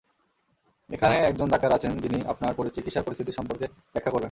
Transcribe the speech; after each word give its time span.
এখানে 0.89 1.15
একজন 1.21 1.47
ডাক্তার 1.49 1.71
আছেন 1.71 1.91
যিনি 1.99 2.19
আপনার 2.27 2.51
চিকিৎসার 2.75 3.05
পরিস্থিতি 3.05 3.31
সম্পর্কে 3.31 3.65
ব্যাখ্যা 3.93 4.11
করবেন। 4.11 4.19